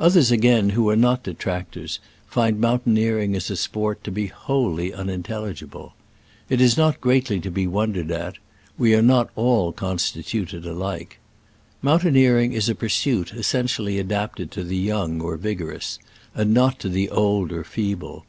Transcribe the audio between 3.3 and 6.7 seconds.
as a sport, to be wholly unintelligible. It